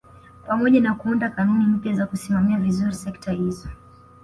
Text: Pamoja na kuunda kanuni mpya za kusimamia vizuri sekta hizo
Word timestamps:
Pamoja 0.47 0.81
na 0.81 0.95
kuunda 0.95 1.29
kanuni 1.29 1.65
mpya 1.65 1.93
za 1.93 2.05
kusimamia 2.07 2.57
vizuri 2.59 2.93
sekta 2.95 3.31
hizo 3.31 3.69